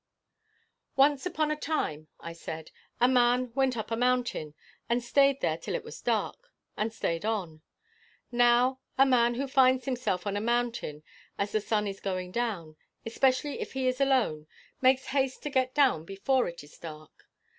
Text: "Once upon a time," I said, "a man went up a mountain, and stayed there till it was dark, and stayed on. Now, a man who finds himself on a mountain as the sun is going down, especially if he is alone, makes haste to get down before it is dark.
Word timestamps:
"Once 0.95 1.27
upon 1.27 1.51
a 1.51 1.55
time," 1.55 2.07
I 2.19 2.33
said, 2.33 2.71
"a 2.99 3.07
man 3.07 3.51
went 3.53 3.77
up 3.77 3.91
a 3.91 3.95
mountain, 3.95 4.55
and 4.89 5.03
stayed 5.03 5.41
there 5.41 5.59
till 5.59 5.75
it 5.75 5.83
was 5.83 6.01
dark, 6.01 6.51
and 6.75 6.91
stayed 6.91 7.23
on. 7.23 7.61
Now, 8.31 8.79
a 8.97 9.05
man 9.05 9.35
who 9.35 9.47
finds 9.47 9.85
himself 9.85 10.25
on 10.25 10.35
a 10.35 10.41
mountain 10.41 11.03
as 11.37 11.51
the 11.51 11.61
sun 11.61 11.85
is 11.85 11.99
going 11.99 12.31
down, 12.31 12.77
especially 13.05 13.59
if 13.61 13.73
he 13.73 13.87
is 13.87 14.01
alone, 14.01 14.47
makes 14.81 15.05
haste 15.05 15.43
to 15.43 15.51
get 15.51 15.75
down 15.75 16.03
before 16.03 16.47
it 16.47 16.63
is 16.63 16.75
dark. 16.79 17.29